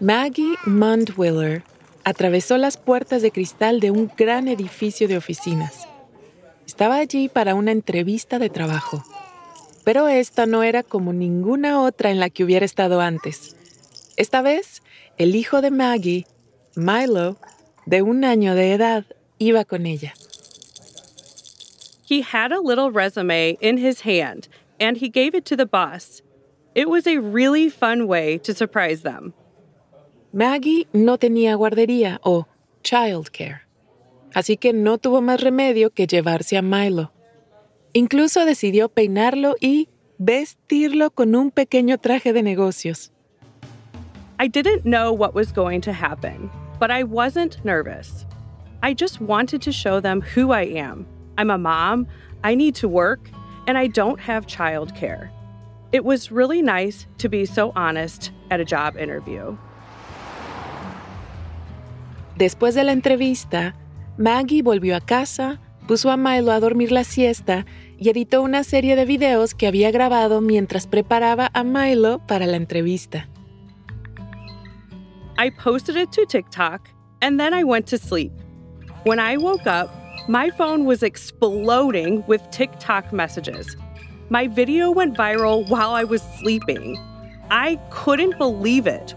[0.00, 1.64] Maggie Mundwiller
[2.04, 5.88] atravesó las puertas de cristal de un gran edificio de oficinas.
[6.68, 9.02] Estaba allí para una entrevista de trabajo.
[9.84, 13.56] Pero esta no era como ninguna otra en la que hubiera estado antes.
[14.16, 14.82] Esta vez,
[15.16, 16.26] el hijo de Maggie,
[16.76, 17.36] Milo,
[17.84, 19.04] de un año de edad,
[19.38, 20.14] iba con ella.
[22.08, 24.46] He had a little resume in his hand
[24.78, 26.22] and he gave it to the boss.
[26.76, 29.34] It was a really fun way to surprise them.
[30.38, 32.46] Maggie no tenía guardería o
[32.84, 33.62] childcare,
[34.34, 37.10] así que no tuvo más remedio que llevarse a Milo.
[37.92, 39.88] Incluso decidió peinarlo y
[40.18, 43.10] vestirlo con un pequeño traje de negocios.
[44.38, 46.48] I didn't know what was going to happen,
[46.78, 48.24] but I wasn't nervous.
[48.80, 51.04] I just wanted to show them who I am.
[51.36, 52.06] I'm a mom,
[52.44, 53.28] I need to work,
[53.66, 55.30] and I don't have childcare.
[55.90, 59.58] It was really nice to be so honest at a job interview.
[62.38, 63.74] Después de la entrevista,
[64.16, 67.66] Maggie volvió a casa, puso a Milo a dormir la siesta
[67.98, 72.56] y editó una serie de videos que había grabado mientras preparaba a Milo para la
[72.56, 73.28] entrevista.
[75.36, 76.88] I posted it to TikTok
[77.22, 78.30] and then I went to sleep.
[79.04, 79.90] When I woke up,
[80.28, 83.76] my phone was exploding with TikTok messages.
[84.30, 86.96] My video went viral while I was sleeping.
[87.50, 89.16] I couldn't believe it.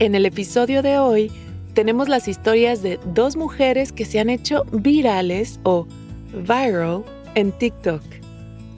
[0.00, 1.32] En el episodio de hoy
[1.74, 5.88] tenemos las historias de dos mujeres que se han hecho virales o
[6.32, 7.04] viral
[7.34, 8.02] en TikTok.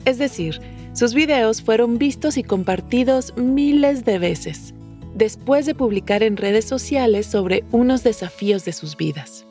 [0.05, 0.59] Es decir,
[0.93, 4.73] sus videos fueron vistos y compartidos miles de veces,
[5.13, 9.45] después de publicar en redes sociales sobre unos desafíos de sus vidas.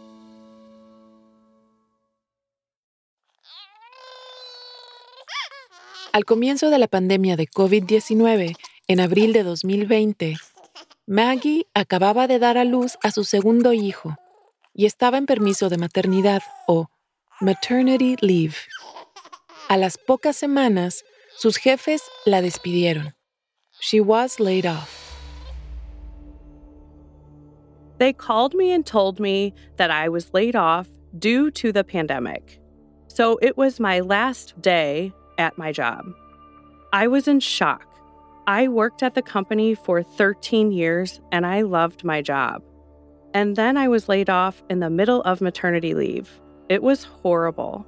[6.13, 8.57] Al comienzo de la pandemia de COVID-19,
[8.89, 10.37] en abril de 2020,
[11.13, 14.15] Maggie acababa de dar a luz a su segundo hijo
[14.73, 16.87] y estaba en permiso de maternidad o
[17.41, 18.55] maternity leave.
[19.69, 21.03] A las pocas semanas,
[21.37, 23.13] sus jefes la despidieron.
[23.81, 25.19] She was laid off.
[27.99, 30.87] They called me and told me that I was laid off
[31.19, 32.61] due to the pandemic.
[33.09, 36.05] So it was my last day at my job.
[36.93, 37.90] I was in shock.
[38.47, 42.63] I worked at the company for 13 years and I loved my job.
[43.35, 46.41] And then I was laid off in the middle of maternity leave.
[46.69, 47.87] It was horrible.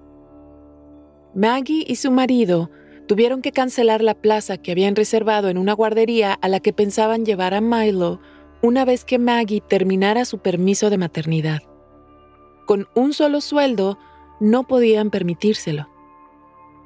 [1.34, 2.70] Maggie y su marido
[3.06, 7.24] tuvieron que cancelar la plaza que habían reservado en una guardería a la que pensaban
[7.24, 8.20] llevar a Milo
[8.62, 11.60] una vez que Maggie terminara su permiso de maternidad.
[12.66, 13.98] Con un solo sueldo,
[14.40, 15.88] no podían permitírselo.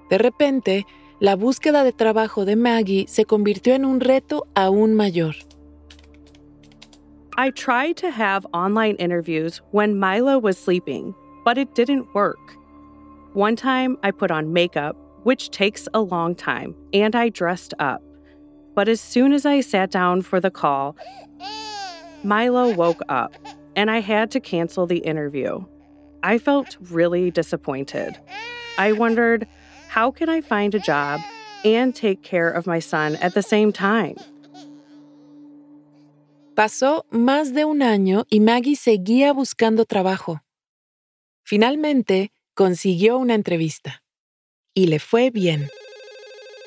[0.09, 0.87] De repente,
[1.21, 5.35] la búsqueda de trabajo de Maggie se convirtió en un reto aún mayor.
[7.39, 12.57] I tried to have online interviews when Milo was sleeping, but it didn't work.
[13.35, 18.03] One time I put on makeup, which takes a long time, and I dressed up.
[18.75, 20.97] But as soon as I sat down for the call,
[22.25, 23.35] Milo woke up
[23.75, 25.65] and I had to cancel the interview.
[26.23, 28.19] I felt really disappointed.
[28.79, 29.47] I wondered,
[29.97, 31.23] how can I find a job
[31.65, 34.17] and take care of my son at the same time?
[36.55, 40.41] Pasó más de un año y Maggie seguía buscando trabajo.
[41.45, 43.95] Finalmente, consiguió una entrevista.
[44.77, 45.71] Y le fue bien.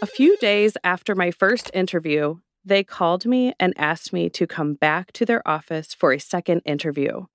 [0.02, 4.74] A few days after my first interview, they called me and asked me to come
[4.74, 7.26] back to their office for a second interview.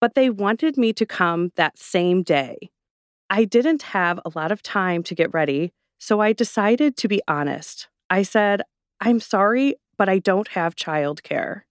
[0.00, 2.71] But they wanted me to come that same day.
[3.32, 7.22] I didn't have a lot of time to get ready, so I decided to be
[7.26, 7.88] honest.
[8.10, 8.60] I said,
[9.00, 11.62] I'm sorry, but I don't have childcare.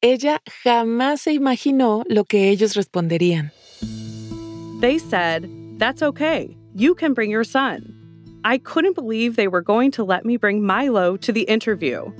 [0.00, 3.50] Ella jamás se imaginó lo que ellos responderían.
[4.80, 5.50] They said,
[5.80, 6.56] That's okay.
[6.76, 7.98] You can bring your son.
[8.44, 12.12] I couldn't believe they were going to let me bring Milo to the interview.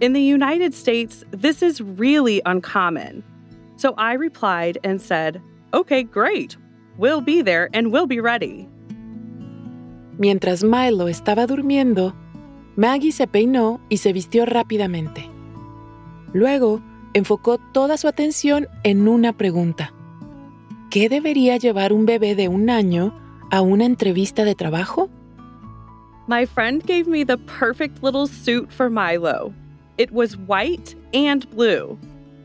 [0.00, 3.22] In the United States, this is really uncommon.
[3.76, 5.42] So I replied and said,
[5.74, 6.56] Okay, great.
[7.00, 8.68] We'll be there and we'll be ready.
[10.18, 12.14] Mientras Milo estaba durmiendo,
[12.76, 15.30] Maggie se peinó y se vistió rápidamente.
[16.34, 16.82] Luego,
[17.14, 19.94] enfocó toda su atención en una pregunta.
[20.90, 23.14] ¿Qué debería llevar un bebé de un año
[23.50, 25.08] a una entrevista de trabajo?
[26.26, 29.54] My friend gave me the perfect little suit for Milo.
[29.96, 31.98] It was white and blue.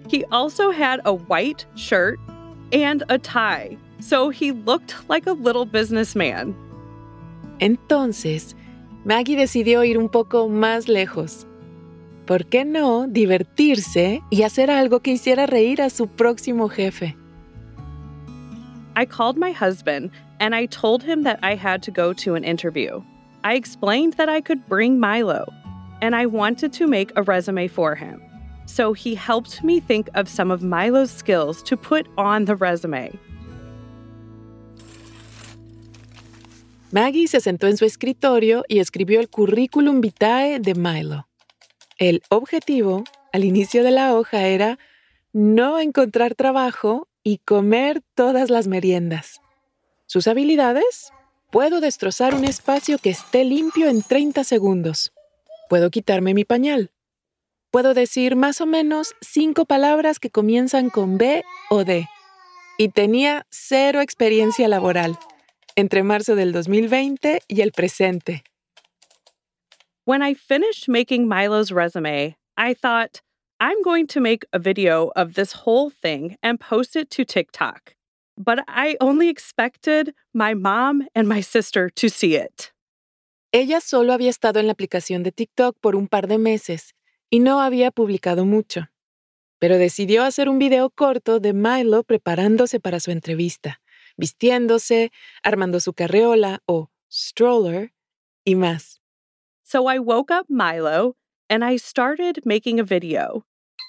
[0.10, 2.22] He also had a white shirt
[2.72, 6.56] and a tie, so he looked like a little businessman.
[7.60, 8.56] Entonces,
[9.04, 11.46] Maggie decidió ir un poco más lejos.
[12.28, 17.16] ¿Por qué no divertirse y hacer algo que hiciera reír a su próximo jefe?
[18.96, 22.44] I called my husband and I told him that I had to go to an
[22.44, 23.02] interview.
[23.44, 25.46] I explained that I could bring Milo
[26.02, 28.22] and I wanted to make a resume for him.
[28.68, 33.12] So he helped me think of some of Milo's skills to put on the resume.
[36.92, 41.28] Maggie se sentó en su escritorio y escribió el currículum vitae de Milo.
[41.98, 43.04] El objetivo
[43.34, 44.78] al inicio de la hoja era
[45.34, 49.42] no encontrar trabajo y comer todas las meriendas.
[50.06, 51.12] Sus habilidades?
[51.52, 55.12] Puedo destrozar un espacio que esté limpio en 30 segundos.
[55.70, 56.92] Puedo quitarme mi pañal.
[57.72, 62.08] Puedo decir más o menos cinco palabras que comienzan con B o D.
[62.78, 65.18] Y tenía cero experiencia laboral
[65.76, 68.44] entre marzo del 2020 y el presente.
[70.06, 73.22] When I finished making Milo's resume, I thought,
[73.60, 77.96] I'm going to make a video of this whole thing and post it to TikTok.
[78.38, 82.72] But I only expected my mom and my sister to see it.
[83.52, 86.94] Ella solo había estado en la aplicación de TikTok por un par de meses
[87.32, 88.90] y no había publicado mucho.
[89.60, 93.80] Pero decidió hacer un video corto de Milo preparándose para su entrevista.
[94.18, 95.12] Vistiéndose,
[95.44, 97.92] armando su carreola o stroller
[98.46, 99.00] y más.
[99.64, 101.16] So I woke up Milo
[101.50, 103.46] and I started making a video.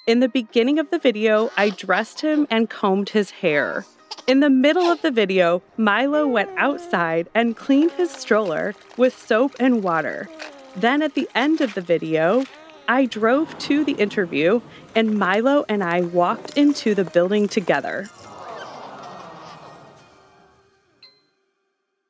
[0.07, 3.85] In the beginning of the video, I dressed him and combed his hair.
[4.27, 9.55] In the middle of the video, Milo went outside and cleaned his stroller with soap
[9.61, 10.29] and water.
[10.77, 12.45] Then at the end of the video,
[12.89, 14.61] I drove to the interview
[14.95, 18.09] and Milo and I walked into the building together.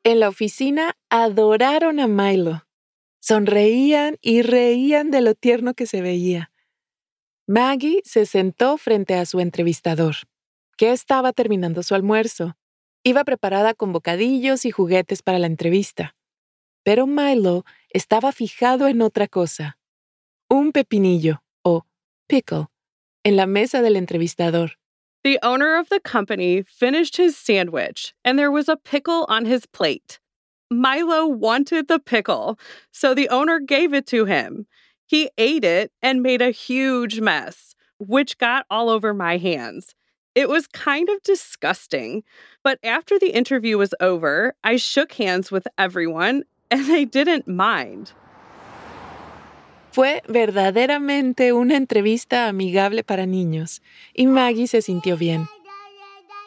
[0.06, 2.64] En la oficina adoraron a Milo.
[3.18, 6.52] Sonreían y reían de lo tierno que se veía.
[7.48, 10.14] Maggie se sentó frente a su entrevistador,
[10.76, 12.56] que estaba terminando su almuerzo.
[13.02, 16.14] Iba preparada con bocadillos y juguetes para la entrevista.
[16.84, 19.76] Pero Milo estaba fijado en otra cosa.
[20.48, 21.84] Un pepinillo, o
[22.28, 22.66] pickle,
[23.24, 24.78] en la mesa del entrevistador.
[25.26, 29.66] The owner of the company finished his sandwich, and there was a pickle on his
[29.66, 30.20] plate.
[30.70, 32.60] Milo wanted the pickle,
[32.92, 34.68] so the owner gave it to him.
[35.04, 39.96] He ate it and made a huge mess, which got all over my hands.
[40.36, 42.22] It was kind of disgusting.
[42.62, 48.12] But after the interview was over, I shook hands with everyone and they didn't mind.
[49.96, 53.80] Fue verdaderamente una entrevista amigable para niños
[54.12, 55.46] y Maggie se sintió bien.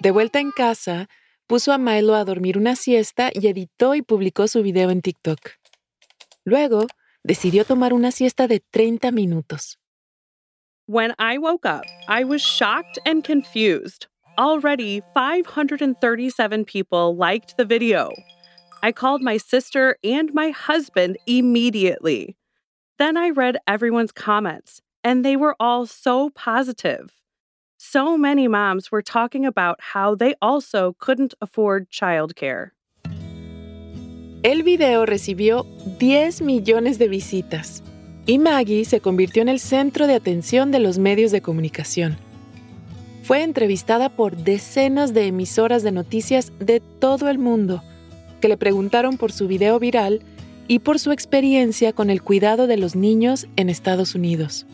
[0.01, 1.09] De vuelta en casa,
[1.47, 5.39] puso a Milo a dormir una siesta y editó y publicó su video en TikTok.
[6.43, 6.85] Luego,
[7.23, 9.79] decidió tomar una siesta de 30 minutos.
[10.85, 14.05] When I woke up, I was shocked and confused.
[14.37, 18.11] Already, 537 people liked the video.
[18.83, 22.35] I called my sister and my husband immediately.
[22.99, 27.13] Then I read everyone's comments, and they were all so positive.
[27.77, 32.71] So many moms were talking about how they also couldn't afford childcare.
[34.43, 35.65] El video recibió
[35.97, 37.83] 10 millones de visitas
[38.25, 42.17] y Maggie se convirtió en el centro de atención de los medios de comunicación.
[43.23, 47.81] Fue entrevistada por decenas de emisoras de noticias de todo el mundo
[48.41, 50.21] que le preguntaron por su video viral
[50.69, 54.65] y por su experiencia con el cuidado de los niños en Estados Unidos.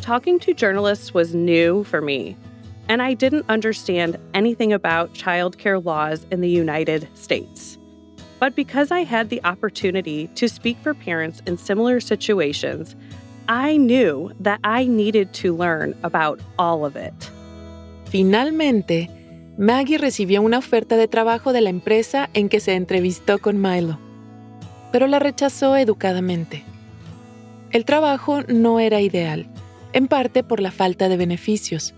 [0.00, 2.36] Talking to journalists was new for me,
[2.88, 7.78] and I didn't understand anything about childcare laws in the United States.
[8.40, 12.96] But because I had the opportunity to speak for parents in similar situations,
[13.46, 17.14] I knew that I needed to learn about all of it.
[18.06, 19.10] Finalmente,
[19.58, 23.98] Maggie recibió una oferta de trabajo de la empresa en que se entrevistó con Milo.
[24.92, 26.64] Pero la rechazó educadamente.
[27.70, 29.46] El trabajo no era ideal,
[29.92, 31.94] en parte por la falta de beneficios.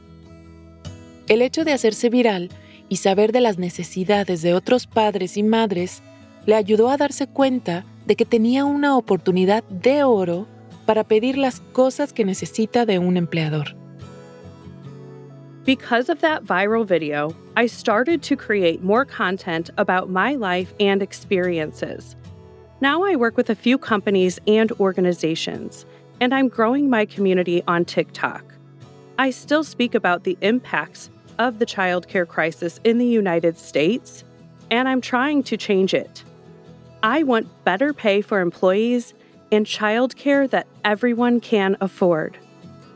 [1.26, 2.50] El hecho de hacerse viral
[2.88, 6.02] y saber de las necesidades de otros padres y madres
[6.46, 10.46] le ayudó a darse cuenta de que tenía una oportunidad de oro
[10.86, 13.76] para pedir las cosas que necesita de un empleador.
[15.66, 21.02] Because of that viral video, I started to create more content about my life and
[21.02, 22.16] experiences.
[22.80, 25.84] Now I work with a few companies and organizations,
[26.20, 28.44] and I'm growing my community on TikTok.
[29.18, 34.22] I still speak about the impacts of the childcare crisis in the United States,
[34.70, 36.22] and I'm trying to change it.
[37.02, 39.12] I want better pay for employees
[39.50, 42.38] and childcare that everyone can afford.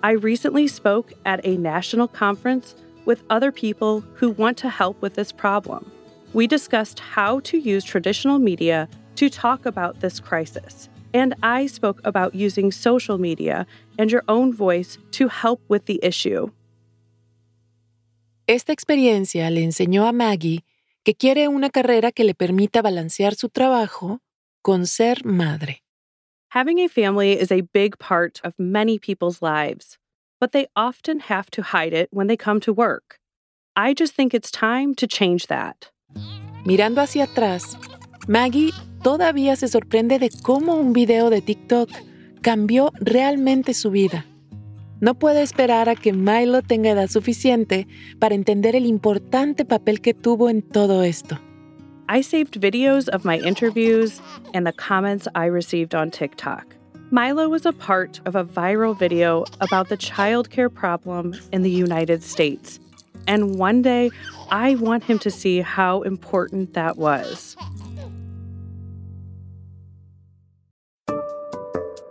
[0.05, 5.15] I recently spoke at a national conference with other people who want to help with
[5.15, 5.91] this problem.
[6.35, 12.00] We discussed how to use traditional media to talk about this crisis, and I spoke
[12.04, 13.66] about using social media
[13.99, 16.50] and your own voice to help with the issue.
[18.49, 20.64] Esta experiencia le enseñó a Maggie
[21.04, 24.21] que quiere una carrera que le permita balancear su trabajo
[24.62, 25.83] con ser madre.
[26.50, 29.99] Having a family is a big part of many people's lives,
[30.40, 33.19] but they often have to hide it when they come to work.
[33.75, 35.90] I just think it's time to change that.
[36.66, 37.76] Mirando hacia atrás,
[38.28, 41.90] Maggie todavía se sorprende de cómo un video de TikTok
[42.40, 44.25] cambió realmente su vida.
[45.00, 47.88] No puede esperar a que Milo tenga edad suficiente
[48.21, 51.38] para entender el importante papel que tuvo en todo esto.
[52.09, 54.21] I saved videos of my interviews
[54.54, 56.76] and the comments I received on TikTok.
[57.11, 62.23] Milo was a part of a viral video about the childcare problem in the United
[62.23, 62.78] States.
[63.26, 64.11] And one day,
[64.50, 67.56] I want him to see how important that was.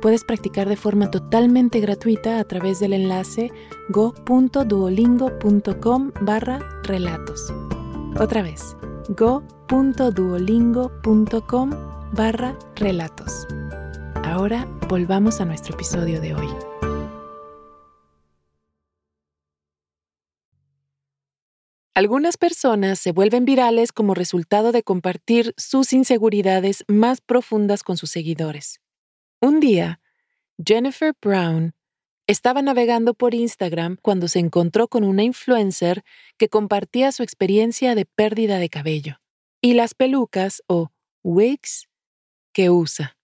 [0.00, 3.50] puedes practicar de forma totalmente gratuita a través del enlace
[3.90, 7.52] go.duolingo.com barra relatos.
[8.18, 8.76] Otra vez,
[9.10, 11.70] go.duolingo.com
[12.12, 13.46] barra relatos.
[14.24, 16.48] Ahora volvamos a nuestro episodio de hoy.
[21.98, 28.10] Algunas personas se vuelven virales como resultado de compartir sus inseguridades más profundas con sus
[28.10, 28.78] seguidores.
[29.40, 30.00] Un día,
[30.58, 31.72] Jennifer Brown
[32.26, 36.02] estaba navegando por Instagram cuando se encontró con una influencer
[36.38, 39.20] que compartía su experiencia de pérdida de cabello
[39.62, 40.90] y las pelucas o
[41.22, 41.88] wigs
[42.52, 43.16] que usa.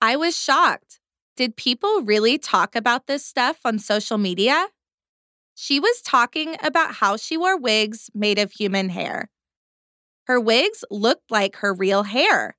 [0.00, 1.00] I was shocked.
[1.36, 4.68] Did people really talk about this stuff on social media?
[5.54, 9.28] She was talking about how she wore wigs made of human hair.
[10.26, 12.56] Her wigs looked like her real hair.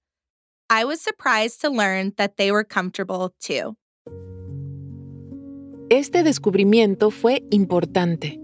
[0.72, 3.76] I was surprised to learn that they were comfortable too.
[5.90, 8.40] Este descubrimiento fue importante,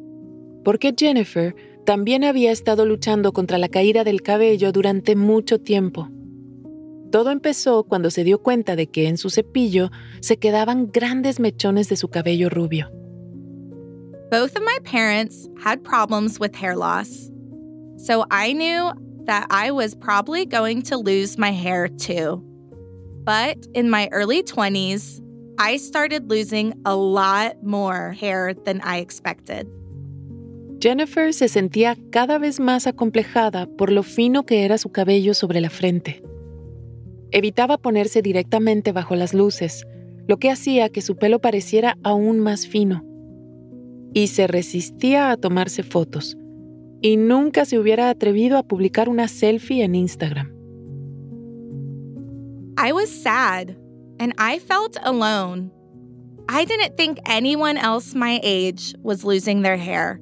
[0.63, 1.53] porque Jennifer
[1.85, 6.09] también había estado luchando contra la caída del cabello durante mucho tiempo.
[7.11, 11.89] Todo empezó cuando se dio cuenta de que en su cepillo se quedaban grandes mechones
[11.89, 12.89] de su cabello rubio.
[14.31, 17.29] Both of my parents had problems with hair loss,
[17.97, 18.91] so I knew
[19.25, 22.41] that I was probably going to lose my hair too.
[23.23, 25.21] But in my early 20s,
[25.57, 29.67] I started losing a lot more hair than I expected.
[30.79, 35.61] Jennifer se sentía cada vez más acomplejada por lo fino que era su cabello sobre
[35.61, 36.21] la frente.
[37.31, 39.85] Evitaba ponerse directamente bajo las luces,
[40.27, 43.03] lo que hacía que su pelo pareciera aún más fino.
[44.13, 46.37] Y se resistía a tomarse fotos,
[47.05, 50.51] y nunca se hubiera atrevido a publicar una selfie en Instagram.
[52.79, 53.77] I was sad
[54.19, 55.69] and I felt alone.
[56.49, 60.19] I didn't think anyone else my age was losing their hair.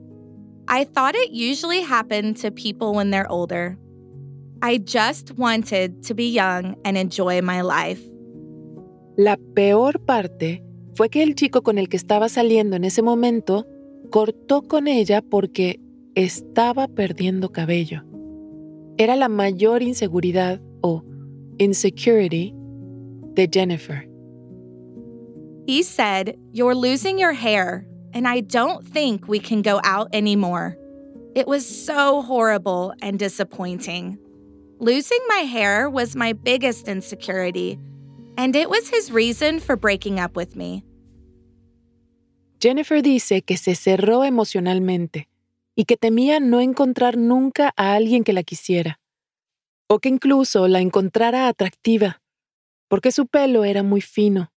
[0.67, 3.77] I thought it usually happened to people when they're older.
[4.61, 8.01] I just wanted to be young and enjoy my life.
[9.15, 10.61] La peor parte
[10.95, 13.65] fue que el chico con el que estaba saliendo en ese momento
[14.11, 15.79] cortó con ella porque
[16.15, 18.01] estaba perdiendo cabello.
[18.98, 21.03] Era la mayor inseguridad o
[21.58, 22.53] insecurity
[23.34, 24.05] de Jennifer.
[25.65, 30.77] He said, You're losing your hair, and I don't think we can go out anymore.
[31.36, 34.20] It was so horrible and disappointing.
[34.79, 37.79] Losing my hair was my biggest insecurity,
[38.38, 40.84] and it was his reason for breaking up with me.
[42.60, 45.27] Jennifer dice que se cerró emocionalmente
[45.75, 48.99] y que temía no encontrar nunca a alguien que la quisiera,
[49.89, 52.21] o que incluso la encontrara atractiva,
[52.89, 54.49] porque su pelo era muy fino.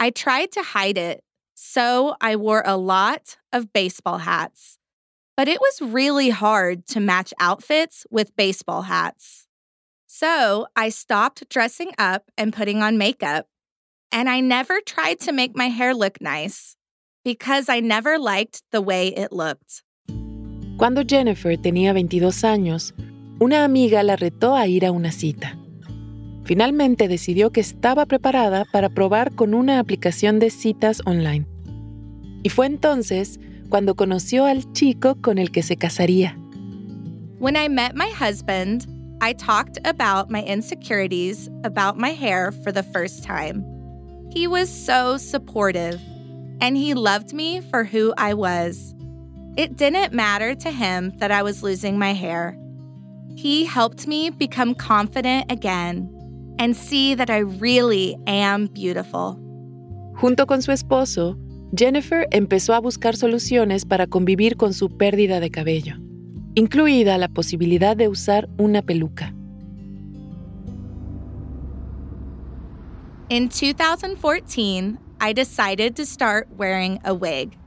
[0.00, 1.22] I tried to hide it,
[1.54, 4.78] so I wore a lot of baseball hats.
[5.36, 9.46] But it was really hard to match outfits with baseball hats.
[10.06, 13.46] So I stopped dressing up and putting on makeup.
[14.12, 16.76] And I never tried to make my hair look nice
[17.24, 19.82] because I never liked the way it looked.
[20.76, 22.94] Cuando Jennifer tenía 22 años,
[23.38, 25.58] una amiga la retó a ir a una cita.
[26.44, 31.46] Finalmente decidió que estaba preparada para probar con una aplicación de citas online.
[32.42, 33.38] Y fue entonces
[33.68, 36.36] cuando conoció al chico con el que se casaría.
[37.38, 38.86] When I met my husband,
[39.20, 43.64] I talked about my insecurities about my hair for the first time.
[44.34, 46.00] He was so supportive,
[46.60, 48.94] and he loved me for who I was.
[49.54, 52.56] It didn't matter to him that I was losing my hair.
[53.36, 56.08] He helped me become confident again
[56.58, 59.38] and see that I really am beautiful.
[60.14, 61.36] Junto con su esposo,
[61.76, 65.96] Jennifer empezó a buscar soluciones para convivir con su pérdida de cabello,
[66.54, 69.34] incluida la posibilidad de usar una peluca.
[73.28, 77.58] In 2014, I decided to start wearing a wig.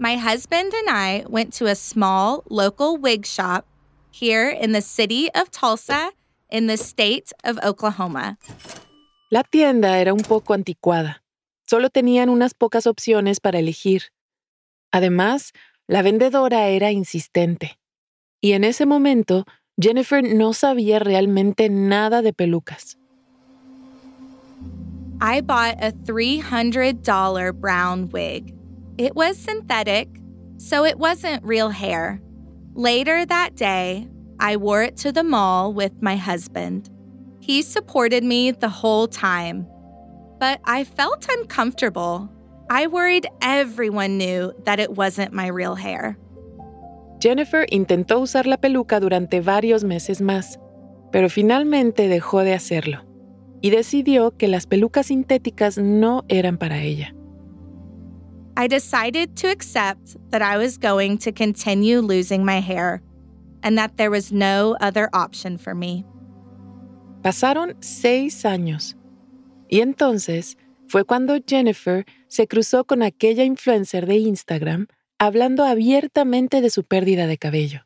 [0.00, 3.66] My husband and I went to a small local wig shop
[4.10, 6.12] here in the city of Tulsa
[6.48, 8.38] in the state of Oklahoma.
[9.30, 11.22] La tienda era un poco anticuada.
[11.68, 14.04] Solo tenían unas pocas opciones para elegir.
[14.90, 15.52] Además,
[15.86, 17.78] la vendedora era insistente.
[18.40, 19.44] Y en ese momento,
[19.78, 22.96] Jennifer no sabía realmente nada de pelucas.
[25.20, 28.59] I bought a $300 brown wig.
[29.00, 30.08] It was synthetic,
[30.58, 32.20] so it wasn't real hair.
[32.74, 34.06] Later that day,
[34.38, 36.90] I wore it to the mall with my husband.
[37.40, 39.66] He supported me the whole time,
[40.38, 42.28] but I felt uncomfortable.
[42.68, 46.18] I worried everyone knew that it wasn't my real hair.
[47.20, 50.58] Jennifer intentó usar la peluca durante varios meses más,
[51.10, 53.06] pero finalmente dejó de hacerlo
[53.62, 57.14] y decidió que las pelucas sintéticas no eran para ella.
[58.56, 63.02] I decided to accept that I was going to continue losing my hair
[63.62, 66.04] and that there was no other option for me.
[67.22, 68.94] Pasaron seis años
[69.70, 70.56] y entonces
[70.88, 74.88] fue cuando Jennifer se cruzó con aquella influencer de Instagram
[75.20, 77.80] hablando abiertamente de su pérdida de cabello.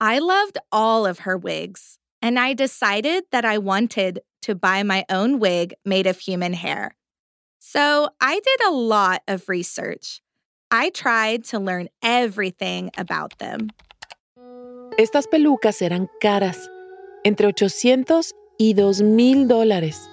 [0.00, 5.04] I loved all of her wigs, and I decided that I wanted to buy my
[5.08, 6.96] own wig made of human hair.
[7.66, 10.20] So I did a lot of research.
[10.70, 13.70] I tried to learn everything about them.
[14.98, 16.70] Estas pelucas eran caras,
[17.24, 20.08] entre 800 y 2 mil dólares.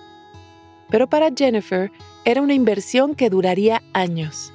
[0.89, 1.91] Pero para Jennifer
[2.23, 4.53] era una inversión que duraría años.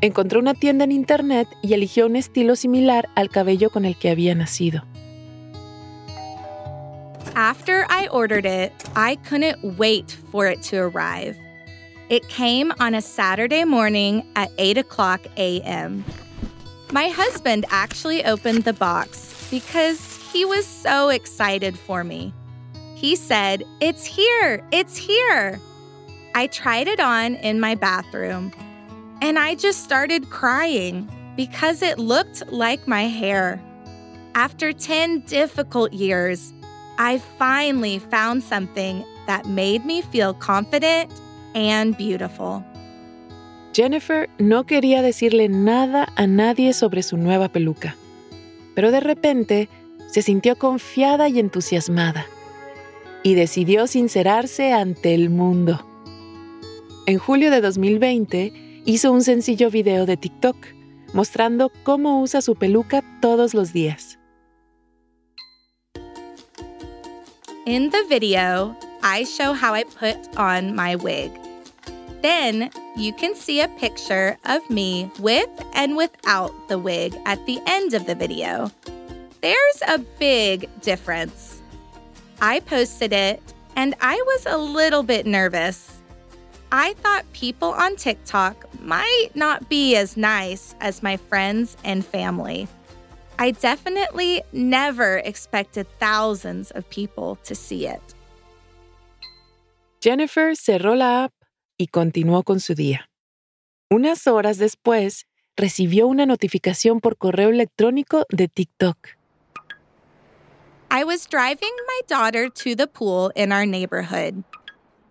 [0.00, 4.08] Encontró una tienda en internet y eligió un estilo similar al cabello con el que
[4.08, 4.82] había nacido.
[7.34, 11.36] After I ordered it, I couldn't wait for it to arrive.
[12.08, 16.04] It came on a Saturday morning at 8 o'clock a.m.
[16.92, 22.32] My husband actually opened the box because he was so excited for me.
[22.94, 24.64] He said, It's here!
[24.70, 25.60] It's here!
[26.36, 28.52] I tried it on in my bathroom
[29.20, 33.60] and I just started crying because it looked like my hair.
[34.36, 36.52] After 10 difficult years,
[36.98, 41.10] I finally found something that made me feel confident
[41.56, 42.62] and beautiful.
[43.72, 47.96] Jennifer no quería decirle nada a nadie sobre su nueva peluca,
[48.74, 49.68] pero de repente
[50.08, 52.26] se sintió confiada y entusiasmada
[53.22, 55.84] y decidió sincerarse ante el mundo.
[57.06, 60.56] En julio de 2020 hizo un sencillo video de TikTok
[61.12, 64.18] mostrando cómo usa su peluca todos los días.
[67.66, 71.45] In the video, I show how I put on my wig.
[72.22, 77.60] Then you can see a picture of me with and without the wig at the
[77.66, 78.70] end of the video.
[79.42, 81.60] There's a big difference.
[82.40, 83.42] I posted it
[83.76, 86.00] and I was a little bit nervous.
[86.72, 92.66] I thought people on TikTok might not be as nice as my friends and family.
[93.38, 98.02] I definitely never expected thousands of people to see it.
[100.00, 101.35] Jennifer cerró la app
[101.78, 103.08] y continuó con su día.
[103.90, 109.16] Unas horas después, recibió una notificación por correo electrónico de TikTok.
[110.90, 114.44] I was driving my daughter to the pool in our neighborhood.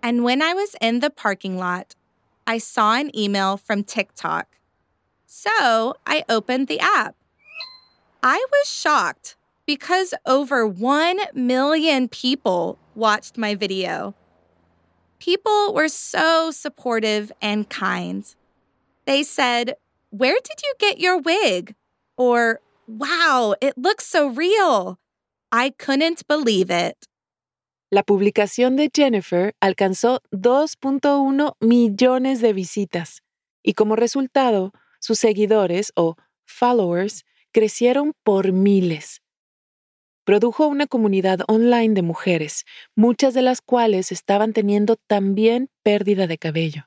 [0.01, 1.95] And when I was in the parking lot,
[2.47, 4.47] I saw an email from TikTok.
[5.25, 7.15] So I opened the app.
[8.21, 14.15] I was shocked because over 1 million people watched my video.
[15.19, 18.23] People were so supportive and kind.
[19.05, 19.75] They said,
[20.09, 21.75] Where did you get your wig?
[22.17, 24.99] Or, Wow, it looks so real.
[25.51, 27.07] I couldn't believe it.
[27.91, 33.21] La publicación de Jennifer alcanzó 2.1 millones de visitas
[33.63, 39.21] y como resultado, sus seguidores o followers crecieron por miles.
[40.25, 46.39] Produjo una comunidad online de mujeres, muchas de las cuales estaban teniendo también pérdida de
[46.39, 46.85] cabello.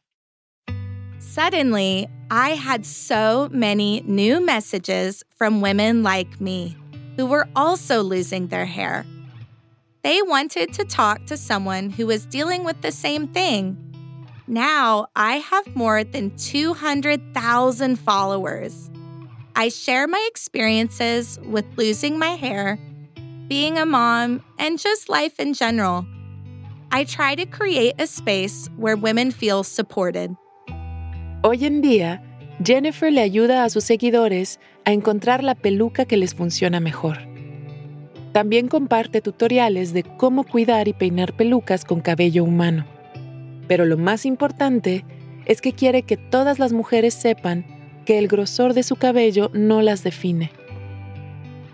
[1.20, 6.76] Suddenly, I had so many new messages from women like me
[7.16, 9.06] who were also losing their hair.
[10.02, 13.76] They wanted to talk to someone who was dealing with the same thing.
[14.48, 18.90] Now I have more than 200,000 followers.
[19.54, 22.78] I share my experiences with losing my hair,
[23.48, 26.06] being a mom, and just life in general.
[26.92, 30.30] I try to create a space where women feel supported.
[31.42, 32.22] Hoy en día,
[32.62, 37.18] Jennifer le ayuda a sus seguidores a encontrar la peluca que les funciona mejor.
[38.32, 42.86] También comparte tutoriales de cómo cuidar y peinar pelucas con cabello humano.
[43.66, 45.04] Pero lo más importante
[45.46, 47.64] es que quiere que todas las mujeres sepan
[48.04, 50.50] que el grosor de su cabello no las define.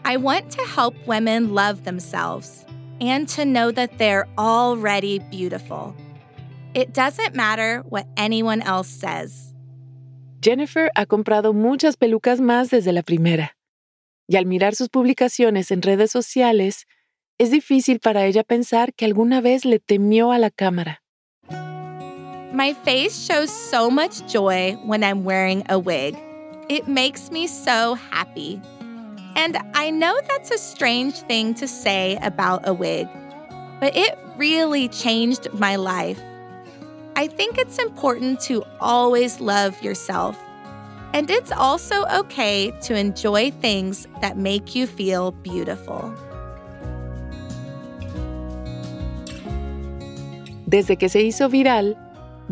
[0.07, 2.67] I want to help women love themselves
[3.01, 5.95] and to know that they're already beautiful.
[6.75, 9.55] It doesn't matter what anyone else says.
[10.43, 13.57] Jennifer ha comprado muchas pelucas más desde la primera.
[14.29, 16.85] Y al mirar sus publicaciones en redes sociales,
[17.39, 21.01] es difícil para ella pensar que alguna vez le temió a la cámara.
[22.53, 26.15] My face shows so much joy when I'm wearing a wig.
[26.69, 28.61] It makes me so happy.
[29.37, 33.09] And I know that's a strange thing to say about a wig,
[33.81, 36.21] but it really changed my life.
[37.17, 40.37] I think it's important to always love yourself.
[41.13, 46.13] And it's also okay to enjoy things that make you feel beautiful.
[50.67, 51.97] Desde que se hizo viral,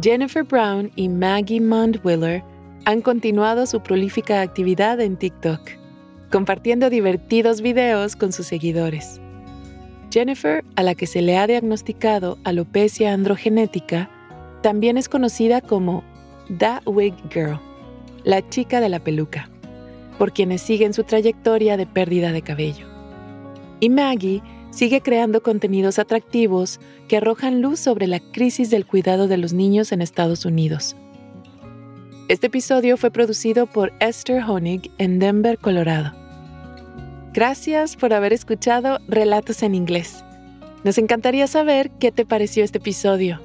[0.01, 2.42] Jennifer Brown y Maggie Mundwiller
[2.87, 5.82] han continuado su prolífica actividad en TikTok,
[6.33, 9.21] compartiendo divertidos videos con sus seguidores.
[10.11, 14.11] Jennifer, a la que se le ha diagnosticado alopecia androgenética,
[14.62, 16.03] también es conocida como
[16.59, 17.61] The Wig Girl,
[18.25, 19.51] la chica de la peluca,
[20.18, 22.87] por quienes siguen su trayectoria de pérdida de cabello.
[23.81, 29.37] Y Maggie sigue creando contenidos atractivos que arrojan luz sobre la crisis del cuidado de
[29.37, 30.97] los niños en Estados Unidos.
[32.29, 36.22] Este episodio fue producido por Esther Honig en Denver, Colorado.
[37.35, 40.23] Gracias por haber escuchado Relatos en Inglés.
[40.85, 43.40] Nos encantaría saber qué te pareció este episodio.